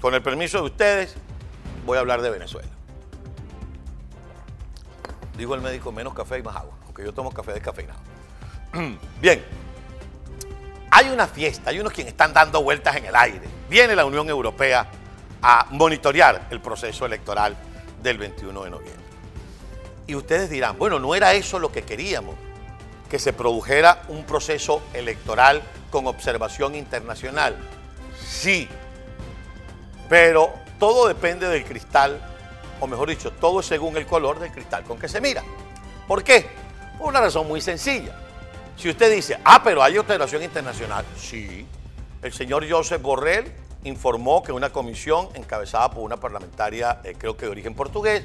con 0.00 0.14
el 0.14 0.22
permiso 0.22 0.58
de 0.58 0.64
ustedes, 0.64 1.16
voy 1.84 1.96
a 1.96 2.00
hablar 2.00 2.22
de 2.22 2.30
Venezuela. 2.30 2.68
Dijo 5.36 5.54
el 5.54 5.60
médico, 5.60 5.92
menos 5.92 6.14
café 6.14 6.38
y 6.38 6.42
más 6.42 6.56
agua, 6.56 6.74
aunque 6.84 7.04
yo 7.04 7.12
tomo 7.12 7.32
café 7.32 7.52
descafeinado. 7.52 8.00
Bien, 9.20 9.44
hay 10.90 11.08
una 11.10 11.26
fiesta, 11.26 11.70
hay 11.70 11.80
unos 11.80 11.92
quienes 11.92 12.12
están 12.12 12.32
dando 12.32 12.62
vueltas 12.62 12.96
en 12.96 13.06
el 13.06 13.14
aire. 13.14 13.46
Viene 13.68 13.94
la 13.94 14.04
Unión 14.04 14.28
Europea 14.28 14.88
a 15.42 15.66
monitorear 15.70 16.48
el 16.50 16.60
proceso 16.60 17.06
electoral 17.06 17.56
del 18.02 18.18
21 18.18 18.64
de 18.64 18.70
noviembre. 18.70 19.04
Y 20.06 20.14
ustedes 20.14 20.50
dirán, 20.50 20.78
bueno, 20.78 20.98
no 20.98 21.14
era 21.14 21.34
eso 21.34 21.58
lo 21.58 21.70
que 21.70 21.82
queríamos, 21.82 22.34
que 23.10 23.18
se 23.18 23.32
produjera 23.32 24.02
un 24.08 24.24
proceso 24.24 24.82
electoral 24.94 25.62
con 25.90 26.06
observación 26.06 26.74
internacional. 26.74 27.56
Sí, 28.18 28.68
pero 30.08 30.52
todo 30.78 31.08
depende 31.08 31.48
del 31.48 31.64
cristal, 31.64 32.20
o 32.80 32.86
mejor 32.86 33.08
dicho, 33.08 33.32
todo 33.32 33.60
es 33.60 33.66
según 33.66 33.96
el 33.96 34.06
color 34.06 34.38
del 34.38 34.50
cristal 34.52 34.84
con 34.84 34.98
que 34.98 35.08
se 35.08 35.20
mira. 35.20 35.42
¿Por 36.06 36.22
qué? 36.24 36.46
Por 36.98 37.08
una 37.08 37.20
razón 37.20 37.46
muy 37.46 37.60
sencilla. 37.60 38.14
Si 38.76 38.88
usted 38.88 39.12
dice, 39.12 39.38
ah, 39.44 39.60
pero 39.62 39.82
hay 39.82 39.98
observación 39.98 40.42
internacional, 40.42 41.04
sí. 41.16 41.66
El 42.22 42.32
señor 42.32 42.68
Joseph 42.68 43.02
Borrell 43.02 43.52
informó 43.84 44.42
que 44.42 44.52
una 44.52 44.70
comisión 44.70 45.28
encabezada 45.34 45.90
por 45.90 46.02
una 46.02 46.16
parlamentaria, 46.16 47.00
eh, 47.04 47.14
creo 47.18 47.36
que 47.36 47.46
de 47.46 47.52
origen 47.52 47.74
portugués, 47.74 48.22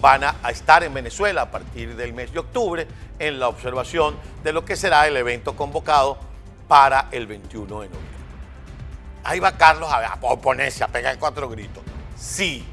van 0.00 0.24
a, 0.24 0.36
estar 0.50 0.84
en 0.84 0.94
Venezuela 0.94 1.42
a 1.42 1.50
partir 1.50 1.96
del 1.96 2.12
mes 2.12 2.32
de 2.32 2.38
octubre 2.38 2.86
en 3.18 3.40
la 3.40 3.48
observación 3.48 4.16
de 4.44 4.52
lo 4.52 4.64
que 4.64 4.76
será 4.76 5.06
el 5.08 5.16
evento 5.16 5.56
convocado 5.56 6.18
para 6.68 7.08
el 7.10 7.26
21 7.26 7.66
de 7.66 7.88
noviembre. 7.88 8.17
Ahí 9.24 9.40
va 9.40 9.52
Carlos 9.52 9.90
a, 9.90 10.06
a 10.06 10.18
oponerse, 10.22 10.84
a 10.84 10.88
pegar 10.88 11.18
cuatro 11.18 11.48
gritos. 11.48 11.82
Sí. 12.16 12.66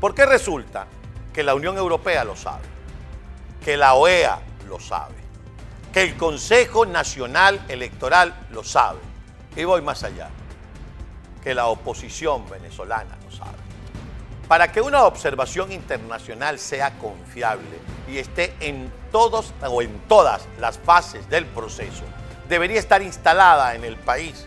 Porque 0.00 0.26
resulta 0.26 0.86
que 1.32 1.42
la 1.42 1.54
Unión 1.54 1.76
Europea 1.76 2.24
lo 2.24 2.36
sabe, 2.36 2.64
que 3.64 3.76
la 3.76 3.94
OEA 3.94 4.40
lo 4.68 4.80
sabe, 4.80 5.14
que 5.92 6.02
el 6.02 6.16
Consejo 6.16 6.84
Nacional 6.86 7.64
Electoral 7.68 8.34
lo 8.50 8.64
sabe. 8.64 8.98
Y 9.56 9.64
voy 9.64 9.82
más 9.82 10.02
allá, 10.02 10.28
que 11.42 11.54
la 11.54 11.66
oposición 11.66 12.48
venezolana 12.48 13.16
lo 13.24 13.30
sabe. 13.30 13.56
Para 14.48 14.70
que 14.70 14.80
una 14.80 15.04
observación 15.04 15.72
internacional 15.72 16.58
sea 16.58 16.98
confiable 16.98 17.78
y 18.08 18.18
esté 18.18 18.54
en 18.60 18.92
todos 19.10 19.54
o 19.66 19.82
en 19.82 19.98
todas 20.08 20.46
las 20.58 20.78
fases 20.78 21.28
del 21.30 21.46
proceso, 21.46 22.04
debería 22.48 22.80
estar 22.80 23.02
instalada 23.02 23.74
en 23.74 23.84
el 23.84 23.96
país 23.96 24.46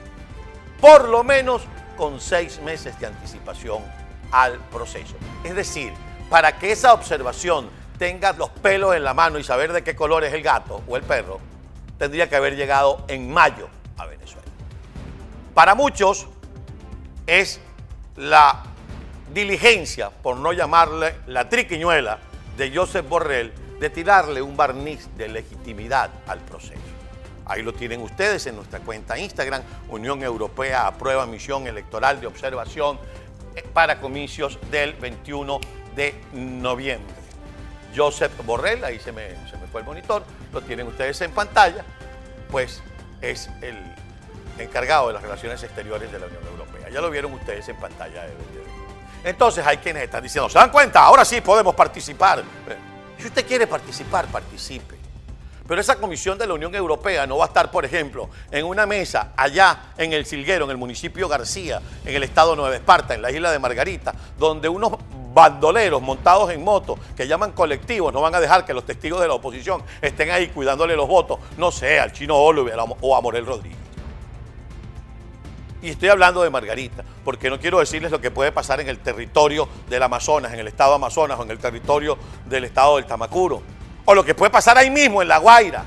por 0.79 1.07
lo 1.07 1.23
menos 1.23 1.63
con 1.97 2.19
seis 2.19 2.59
meses 2.61 2.99
de 2.99 3.07
anticipación 3.07 3.83
al 4.31 4.59
proceso. 4.71 5.15
Es 5.43 5.55
decir, 5.55 5.93
para 6.29 6.57
que 6.57 6.71
esa 6.71 6.93
observación 6.93 7.69
tenga 7.97 8.33
los 8.33 8.49
pelos 8.49 8.95
en 8.95 9.03
la 9.03 9.13
mano 9.13 9.39
y 9.39 9.43
saber 9.43 9.71
de 9.71 9.83
qué 9.83 9.95
color 9.95 10.23
es 10.23 10.33
el 10.33 10.41
gato 10.41 10.81
o 10.87 10.97
el 10.97 11.03
perro, 11.03 11.39
tendría 11.97 12.29
que 12.29 12.35
haber 12.35 12.55
llegado 12.55 13.05
en 13.07 13.31
mayo 13.31 13.69
a 13.97 14.05
Venezuela. 14.05 14.47
Para 15.53 15.75
muchos 15.75 16.27
es 17.25 17.61
la 18.17 18.63
diligencia, 19.33 20.09
por 20.09 20.37
no 20.37 20.53
llamarle 20.53 21.15
la 21.27 21.47
triquiñuela, 21.47 22.19
de 22.57 22.73
Joseph 22.73 23.07
Borrell 23.07 23.53
de 23.79 23.89
tirarle 23.89 24.41
un 24.41 24.55
barniz 24.55 25.09
de 25.17 25.27
legitimidad 25.27 26.09
al 26.27 26.39
proceso. 26.39 26.94
Ahí 27.45 27.61
lo 27.61 27.73
tienen 27.73 28.01
ustedes 28.01 28.45
en 28.47 28.55
nuestra 28.55 28.79
cuenta 28.79 29.17
Instagram, 29.17 29.61
Unión 29.89 30.23
Europea 30.23 30.87
aprueba 30.87 31.25
misión 31.25 31.67
electoral 31.67 32.19
de 32.19 32.27
observación 32.27 32.99
para 33.73 33.99
comicios 33.99 34.59
del 34.71 34.93
21 34.93 35.59
de 35.95 36.15
noviembre. 36.33 37.15
Joseph 37.95 38.33
Borrell, 38.45 38.83
ahí 38.83 38.99
se 38.99 39.11
me, 39.11 39.29
se 39.49 39.57
me 39.57 39.67
fue 39.67 39.81
el 39.81 39.87
monitor, 39.87 40.23
lo 40.51 40.61
tienen 40.61 40.87
ustedes 40.87 41.21
en 41.21 41.31
pantalla, 41.31 41.85
pues 42.51 42.81
es 43.21 43.49
el 43.61 43.77
encargado 44.57 45.07
de 45.07 45.13
las 45.13 45.21
relaciones 45.21 45.61
exteriores 45.63 46.11
de 46.11 46.19
la 46.19 46.27
Unión 46.27 46.43
Europea. 46.45 46.89
Ya 46.89 47.01
lo 47.01 47.09
vieron 47.09 47.33
ustedes 47.33 47.67
en 47.69 47.77
pantalla. 47.77 48.25
Entonces 49.23 49.65
hay 49.65 49.77
quienes 49.77 50.03
están 50.03 50.23
diciendo, 50.23 50.49
¿se 50.49 50.59
dan 50.59 50.69
cuenta? 50.69 51.01
Ahora 51.03 51.25
sí 51.25 51.41
podemos 51.41 51.73
participar. 51.73 52.43
Si 53.17 53.27
usted 53.27 53.45
quiere 53.45 53.67
participar, 53.67 54.27
participe. 54.27 54.94
Pero 55.67 55.81
esa 55.81 55.95
comisión 55.95 56.37
de 56.37 56.45
la 56.45 56.53
Unión 56.53 56.75
Europea 56.75 57.25
no 57.25 57.37
va 57.37 57.45
a 57.45 57.47
estar, 57.47 57.71
por 57.71 57.85
ejemplo, 57.85 58.29
en 58.51 58.65
una 58.65 58.85
mesa 58.85 59.33
allá 59.35 59.93
en 59.97 60.13
el 60.13 60.25
Silguero, 60.25 60.65
en 60.65 60.71
el 60.71 60.77
municipio 60.77 61.27
García, 61.27 61.81
en 62.05 62.15
el 62.15 62.23
estado 62.23 62.55
Nueva 62.55 62.75
Esparta, 62.75 63.15
en 63.15 63.21
la 63.21 63.31
isla 63.31 63.51
de 63.51 63.57
Margarita, 63.57 64.13
donde 64.37 64.69
unos 64.69 64.93
bandoleros 65.33 66.01
montados 66.01 66.51
en 66.51 66.63
moto 66.63 66.97
que 67.17 67.27
llaman 67.27 67.51
colectivos 67.51 68.13
no 68.13 68.21
van 68.21 68.35
a 68.35 68.39
dejar 68.39 68.63
que 68.63 68.73
los 68.73 68.85
testigos 68.85 69.19
de 69.21 69.27
la 69.27 69.33
oposición 69.33 69.83
estén 70.01 70.29
ahí 70.29 70.47
cuidándole 70.49 70.95
los 70.95 71.07
votos, 71.07 71.39
no 71.57 71.71
sé, 71.71 71.99
al 71.99 72.13
chino 72.13 72.37
Oliver 72.37 72.77
o 73.01 73.15
a 73.17 73.21
Morel 73.21 73.45
Rodríguez. 73.45 73.85
Y 75.81 75.89
estoy 75.89 76.09
hablando 76.09 76.41
de 76.41 76.49
Margarita, 76.49 77.03
porque 77.23 77.49
no 77.49 77.59
quiero 77.59 77.79
decirles 77.79 78.11
lo 78.11 78.21
que 78.21 78.31
puede 78.31 78.51
pasar 78.51 78.79
en 78.81 78.87
el 78.87 78.99
territorio 78.99 79.67
del 79.89 80.01
Amazonas, 80.01 80.53
en 80.53 80.59
el 80.59 80.67
estado 80.67 80.93
Amazonas 80.93 81.39
o 81.39 81.43
en 81.43 81.51
el 81.51 81.59
territorio 81.59 82.17
del 82.45 82.63
estado 82.63 82.95
del 82.95 83.05
Tamacuro. 83.05 83.61
O 84.05 84.13
lo 84.13 84.23
que 84.23 84.35
puede 84.35 84.51
pasar 84.51 84.77
ahí 84.77 84.89
mismo, 84.89 85.21
en 85.21 85.27
La 85.27 85.39
Guaira. 85.39 85.83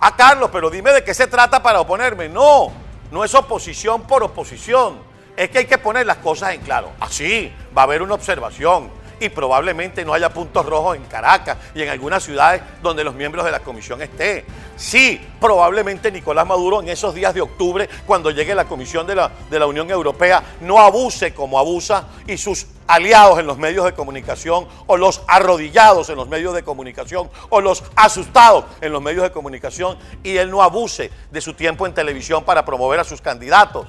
Ah, 0.00 0.16
Carlos, 0.16 0.50
pero 0.52 0.70
dime 0.70 0.92
de 0.92 1.04
qué 1.04 1.14
se 1.14 1.26
trata 1.26 1.62
para 1.62 1.80
oponerme. 1.80 2.28
No, 2.28 2.72
no 3.10 3.24
es 3.24 3.34
oposición 3.34 4.02
por 4.02 4.22
oposición. 4.22 4.98
Es 5.36 5.50
que 5.50 5.58
hay 5.58 5.66
que 5.66 5.78
poner 5.78 6.06
las 6.06 6.18
cosas 6.18 6.54
en 6.54 6.60
claro. 6.60 6.92
Así, 7.00 7.52
va 7.76 7.82
a 7.82 7.84
haber 7.84 8.02
una 8.02 8.14
observación 8.14 9.02
y 9.22 9.28
probablemente 9.28 10.04
no 10.04 10.12
haya 10.12 10.30
puntos 10.30 10.66
rojos 10.66 10.96
en 10.96 11.04
Caracas 11.04 11.56
y 11.74 11.82
en 11.82 11.88
algunas 11.88 12.24
ciudades 12.24 12.60
donde 12.82 13.04
los 13.04 13.14
miembros 13.14 13.44
de 13.44 13.52
la 13.52 13.60
comisión 13.60 14.02
estén. 14.02 14.44
Sí, 14.76 15.20
probablemente 15.40 16.10
Nicolás 16.10 16.44
Maduro 16.44 16.80
en 16.80 16.88
esos 16.88 17.14
días 17.14 17.32
de 17.32 17.40
octubre, 17.40 17.88
cuando 18.04 18.32
llegue 18.32 18.52
la 18.54 18.64
comisión 18.64 19.06
de 19.06 19.14
la, 19.14 19.30
de 19.48 19.58
la 19.60 19.66
Unión 19.66 19.88
Europea, 19.90 20.42
no 20.60 20.80
abuse 20.80 21.32
como 21.32 21.58
abusa 21.58 22.08
y 22.26 22.36
sus 22.36 22.66
aliados 22.92 23.38
en 23.38 23.46
los 23.46 23.56
medios 23.56 23.86
de 23.86 23.94
comunicación 23.94 24.68
o 24.86 24.98
los 24.98 25.22
arrodillados 25.26 26.10
en 26.10 26.16
los 26.16 26.28
medios 26.28 26.52
de 26.54 26.62
comunicación 26.62 27.30
o 27.48 27.62
los 27.62 27.82
asustados 27.96 28.66
en 28.82 28.92
los 28.92 29.00
medios 29.00 29.22
de 29.22 29.32
comunicación 29.32 29.96
y 30.22 30.36
él 30.36 30.50
no 30.50 30.62
abuse 30.62 31.10
de 31.30 31.40
su 31.40 31.54
tiempo 31.54 31.86
en 31.86 31.94
televisión 31.94 32.44
para 32.44 32.66
promover 32.66 33.00
a 33.00 33.04
sus 33.04 33.22
candidatos. 33.22 33.88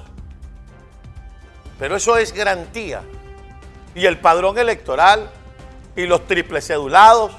Pero 1.78 1.96
eso 1.96 2.16
es 2.16 2.32
garantía 2.32 3.02
y 3.94 4.06
el 4.06 4.18
padrón 4.18 4.56
electoral 4.58 5.30
y 5.96 6.06
los 6.06 6.26
triples 6.26 6.66
cedulados 6.66 7.32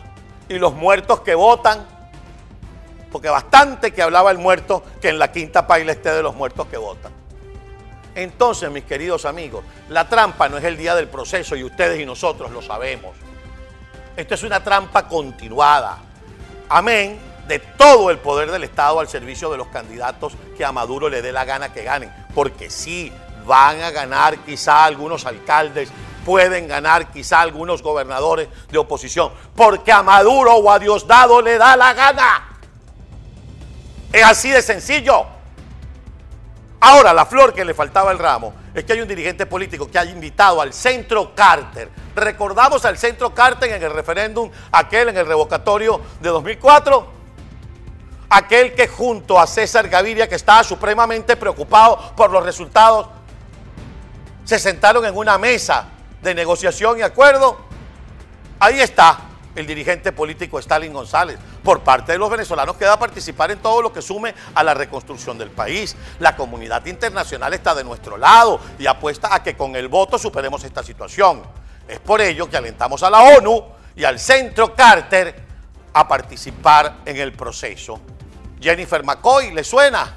y 0.47 0.59
los 0.59 0.75
muertos 0.75 1.21
que 1.21 1.33
votan, 1.33 1.83
porque 3.11 3.29
bastante 3.29 3.91
que 3.91 4.03
hablaba 4.03 4.29
el 4.29 4.37
muerto 4.37 4.83
que 5.01 5.09
en 5.09 5.17
la 5.17 5.31
quinta 5.31 5.65
paila 5.65 5.93
esté 5.93 6.11
de 6.11 6.21
los 6.21 6.35
muertos 6.35 6.67
que 6.67 6.77
votan. 6.77 7.24
Entonces, 8.15 8.71
mis 8.71 8.85
queridos 8.85 9.25
amigos, 9.25 9.63
la 9.89 10.07
trampa 10.07 10.49
no 10.49 10.57
es 10.57 10.63
el 10.63 10.77
día 10.77 10.95
del 10.95 11.07
proceso 11.07 11.55
y 11.55 11.63
ustedes 11.63 11.99
y 11.99 12.05
nosotros 12.05 12.51
lo 12.51 12.61
sabemos. 12.61 13.15
Esto 14.15 14.33
es 14.35 14.43
una 14.43 14.63
trampa 14.63 15.07
continuada. 15.07 15.99
Amén 16.69 17.19
de 17.47 17.59
todo 17.59 18.09
el 18.09 18.17
poder 18.17 18.51
del 18.51 18.63
Estado 18.63 18.99
al 18.99 19.07
servicio 19.07 19.51
de 19.51 19.57
los 19.57 19.67
candidatos 19.67 20.33
que 20.57 20.65
a 20.65 20.71
Maduro 20.71 21.09
le 21.09 21.21
dé 21.21 21.31
la 21.31 21.45
gana 21.45 21.73
que 21.73 21.83
ganen. 21.83 22.11
Porque 22.33 22.69
sí, 22.69 23.11
van 23.45 23.81
a 23.81 23.91
ganar 23.91 24.39
quizá 24.39 24.85
algunos 24.85 25.25
alcaldes, 25.25 25.89
pueden 26.25 26.67
ganar 26.67 27.11
quizá 27.11 27.41
algunos 27.41 27.83
gobernadores 27.83 28.47
de 28.69 28.77
oposición, 28.77 29.31
porque 29.55 29.91
a 29.91 30.01
Maduro 30.01 30.55
o 30.55 30.71
a 30.71 30.79
Diosdado 30.79 31.41
le 31.41 31.57
da 31.57 31.75
la 31.75 31.93
gana. 31.93 32.57
Es 34.11 34.23
así 34.23 34.49
de 34.49 34.61
sencillo. 34.61 35.34
Ahora, 36.87 37.13
la 37.15 37.25
flor 37.25 37.51
que 37.51 37.65
le 37.65 37.73
faltaba 37.73 38.11
al 38.11 38.19
ramo 38.19 38.53
es 38.71 38.83
que 38.83 38.93
hay 38.93 39.01
un 39.01 39.07
dirigente 39.07 39.47
político 39.47 39.89
que 39.89 39.97
ha 39.97 40.05
invitado 40.05 40.61
al 40.61 40.71
centro 40.71 41.33
Carter. 41.33 41.89
Recordamos 42.15 42.85
al 42.85 42.95
centro 42.99 43.33
Carter 43.33 43.71
en 43.71 43.81
el 43.81 43.89
referéndum, 43.91 44.51
aquel 44.71 45.09
en 45.09 45.17
el 45.17 45.25
revocatorio 45.25 45.99
de 46.21 46.29
2004. 46.29 47.07
Aquel 48.29 48.75
que 48.75 48.87
junto 48.87 49.39
a 49.39 49.47
César 49.47 49.89
Gaviria, 49.89 50.29
que 50.29 50.35
estaba 50.35 50.63
supremamente 50.63 51.35
preocupado 51.35 52.13
por 52.15 52.29
los 52.29 52.43
resultados, 52.43 53.07
se 54.43 54.59
sentaron 54.59 55.03
en 55.05 55.17
una 55.17 55.39
mesa 55.39 55.87
de 56.21 56.35
negociación 56.35 56.99
y 56.99 57.01
acuerdo. 57.01 57.61
Ahí 58.59 58.79
está 58.79 59.21
el 59.55 59.65
dirigente 59.65 60.11
político 60.11 60.59
Stalin 60.59 60.93
González, 60.93 61.39
por 61.63 61.81
parte 61.81 62.11
de 62.11 62.17
los 62.17 62.29
venezolanos 62.29 62.75
que 62.75 62.85
va 62.85 62.93
a 62.93 62.99
participar 62.99 63.51
en 63.51 63.59
todo 63.59 63.81
lo 63.81 63.91
que 63.91 64.01
sume 64.01 64.35
a 64.53 64.63
la 64.63 64.73
reconstrucción 64.73 65.37
del 65.37 65.49
país. 65.49 65.95
La 66.19 66.35
comunidad 66.35 66.85
internacional 66.85 67.53
está 67.53 67.73
de 67.73 67.83
nuestro 67.83 68.17
lado 68.17 68.59
y 68.77 68.85
apuesta 68.85 69.33
a 69.33 69.41
que 69.41 69.55
con 69.55 69.75
el 69.75 69.87
voto 69.87 70.17
superemos 70.17 70.63
esta 70.63 70.83
situación. 70.83 71.41
Es 71.87 71.99
por 71.99 72.21
ello 72.21 72.49
que 72.49 72.57
alentamos 72.57 73.01
a 73.03 73.09
la 73.09 73.21
ONU 73.21 73.63
y 73.95 74.03
al 74.03 74.19
Centro 74.19 74.75
Carter 74.75 75.43
a 75.93 76.07
participar 76.07 76.97
en 77.05 77.17
el 77.17 77.31
proceso. 77.33 78.01
Jennifer 78.59 79.03
McCoy, 79.03 79.51
¿le 79.53 79.63
suena? 79.63 80.13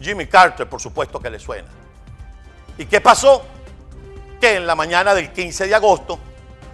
Jimmy 0.00 0.26
Carter, 0.26 0.68
por 0.68 0.80
supuesto 0.80 1.18
que 1.18 1.30
le 1.30 1.40
suena. 1.40 1.68
¿Y 2.76 2.86
qué 2.86 3.00
pasó? 3.00 3.42
Que 4.40 4.56
en 4.56 4.66
la 4.66 4.76
mañana 4.76 5.14
del 5.14 5.32
15 5.32 5.66
de 5.66 5.74
agosto 5.74 6.20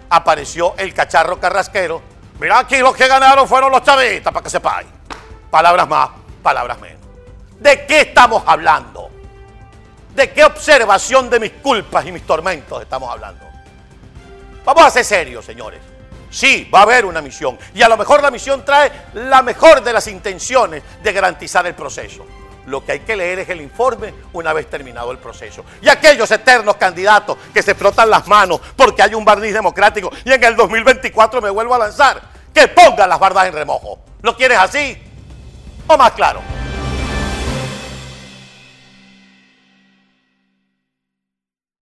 apareció 0.09 0.75
el 0.77 0.93
cacharro 0.93 1.39
carrasquero. 1.39 2.01
Mira 2.39 2.59
aquí 2.59 2.77
los 2.79 2.95
que 2.95 3.07
ganaron 3.07 3.47
fueron 3.47 3.71
los 3.71 3.83
chavistas, 3.83 4.33
para 4.33 4.43
que 4.43 4.49
sepáis. 4.49 4.87
Palabras 5.49 5.87
más, 5.87 6.09
palabras 6.43 6.79
menos. 6.79 7.01
¿De 7.59 7.85
qué 7.85 8.01
estamos 8.01 8.43
hablando? 8.45 9.09
¿De 10.13 10.31
qué 10.31 10.43
observación 10.43 11.29
de 11.29 11.39
mis 11.39 11.51
culpas 11.53 12.05
y 12.05 12.11
mis 12.11 12.25
tormentos 12.25 12.81
estamos 12.81 13.09
hablando? 13.09 13.45
Vamos 14.63 14.83
a 14.83 14.89
ser 14.89 15.05
serios, 15.05 15.45
señores. 15.45 15.81
Sí, 16.29 16.69
va 16.73 16.79
a 16.79 16.83
haber 16.83 17.05
una 17.05 17.21
misión. 17.21 17.57
Y 17.73 17.81
a 17.81 17.87
lo 17.87 17.95
mejor 17.95 18.21
la 18.21 18.31
misión 18.31 18.65
trae 18.65 18.91
la 19.13 19.41
mejor 19.41 19.81
de 19.81 19.93
las 19.93 20.07
intenciones 20.07 20.83
de 21.01 21.13
garantizar 21.13 21.65
el 21.65 21.75
proceso. 21.75 22.25
Lo 22.67 22.83
que 22.83 22.93
hay 22.93 22.99
que 23.01 23.15
leer 23.15 23.39
es 23.39 23.49
el 23.49 23.61
informe 23.61 24.13
una 24.33 24.53
vez 24.53 24.69
terminado 24.69 25.11
el 25.11 25.17
proceso. 25.17 25.63
Y 25.81 25.89
aquellos 25.89 26.29
eternos 26.31 26.75
candidatos 26.77 27.37
que 27.53 27.61
se 27.61 27.75
frotan 27.75 28.09
las 28.09 28.27
manos 28.27 28.59
porque 28.75 29.01
hay 29.01 29.13
un 29.13 29.23
barniz 29.23 29.53
democrático 29.53 30.11
y 30.23 30.31
en 30.31 30.43
el 30.43 30.55
2024 30.55 31.41
me 31.41 31.49
vuelvo 31.49 31.75
a 31.75 31.79
lanzar, 31.79 32.21
que 32.53 32.67
pongan 32.67 33.09
las 33.09 33.19
bardas 33.19 33.47
en 33.47 33.53
remojo. 33.53 33.99
¿Lo 34.21 34.35
quieres 34.35 34.57
así 34.57 34.97
o 35.87 35.97
más 35.97 36.11
claro? 36.13 36.64